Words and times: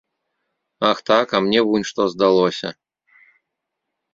Ах, 0.89 0.99
так, 1.09 1.35
а 1.39 1.41
мне 1.47 1.61
вунь 1.67 1.87
што 1.91 2.01
здалося. 2.15 2.69